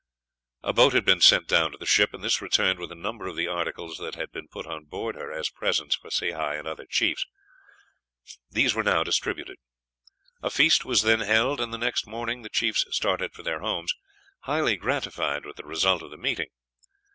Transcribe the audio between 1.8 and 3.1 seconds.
ship, and this returned with a